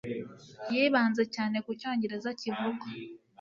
Yibanze 0.71 1.23
cyane 1.35 1.57
ku 1.65 1.71
Cyongereza 1.79 2.29
kivugwa. 2.39 2.87